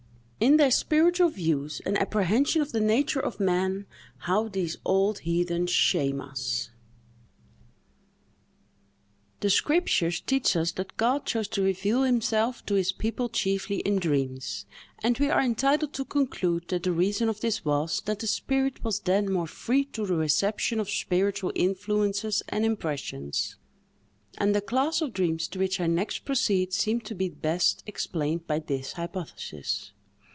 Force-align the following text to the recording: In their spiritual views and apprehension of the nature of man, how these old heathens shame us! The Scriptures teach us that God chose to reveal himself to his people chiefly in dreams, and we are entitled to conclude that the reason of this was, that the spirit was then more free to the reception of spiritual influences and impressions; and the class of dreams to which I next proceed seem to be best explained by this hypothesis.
In 0.43 0.57
their 0.57 0.71
spiritual 0.71 1.29
views 1.29 1.83
and 1.85 1.95
apprehension 1.99 2.63
of 2.63 2.71
the 2.71 2.79
nature 2.79 3.19
of 3.19 3.39
man, 3.39 3.85
how 4.17 4.47
these 4.47 4.75
old 4.83 5.19
heathens 5.19 5.69
shame 5.69 6.19
us! 6.19 6.71
The 9.41 9.51
Scriptures 9.51 10.19
teach 10.19 10.55
us 10.55 10.71
that 10.71 10.97
God 10.97 11.27
chose 11.27 11.47
to 11.49 11.61
reveal 11.61 12.01
himself 12.01 12.65
to 12.65 12.73
his 12.73 12.91
people 12.91 13.29
chiefly 13.29 13.81
in 13.81 13.97
dreams, 13.99 14.65
and 15.03 15.15
we 15.19 15.29
are 15.29 15.43
entitled 15.43 15.93
to 15.93 16.05
conclude 16.05 16.69
that 16.69 16.81
the 16.81 16.91
reason 16.91 17.29
of 17.29 17.41
this 17.41 17.63
was, 17.63 18.01
that 18.05 18.17
the 18.17 18.25
spirit 18.27 18.83
was 18.83 19.01
then 19.01 19.31
more 19.31 19.45
free 19.45 19.85
to 19.93 20.07
the 20.07 20.15
reception 20.15 20.79
of 20.79 20.89
spiritual 20.89 21.51
influences 21.53 22.41
and 22.49 22.65
impressions; 22.65 23.57
and 24.39 24.55
the 24.55 24.61
class 24.61 25.01
of 25.03 25.13
dreams 25.13 25.47
to 25.49 25.59
which 25.59 25.79
I 25.79 25.85
next 25.85 26.25
proceed 26.25 26.73
seem 26.73 26.99
to 27.01 27.13
be 27.13 27.29
best 27.29 27.83
explained 27.85 28.47
by 28.47 28.57
this 28.57 28.93
hypothesis. 28.93 29.91